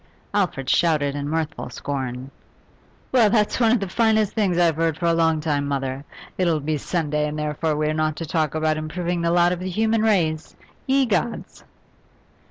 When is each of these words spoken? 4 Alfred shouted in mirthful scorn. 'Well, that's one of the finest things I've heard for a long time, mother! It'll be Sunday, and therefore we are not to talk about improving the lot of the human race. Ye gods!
4 0.31 0.41
Alfred 0.41 0.67
shouted 0.67 1.13
in 1.15 1.29
mirthful 1.29 1.69
scorn. 1.69 2.31
'Well, 3.11 3.29
that's 3.29 3.59
one 3.59 3.71
of 3.71 3.79
the 3.79 3.87
finest 3.87 4.33
things 4.33 4.57
I've 4.57 4.77
heard 4.77 4.97
for 4.97 5.05
a 5.05 5.13
long 5.13 5.39
time, 5.41 5.67
mother! 5.67 6.03
It'll 6.39 6.59
be 6.59 6.79
Sunday, 6.79 7.27
and 7.27 7.37
therefore 7.37 7.75
we 7.77 7.87
are 7.87 7.93
not 7.93 8.15
to 8.15 8.25
talk 8.25 8.55
about 8.55 8.77
improving 8.77 9.21
the 9.21 9.29
lot 9.29 9.51
of 9.51 9.59
the 9.59 9.69
human 9.69 10.01
race. 10.01 10.55
Ye 10.87 11.05
gods! 11.05 11.63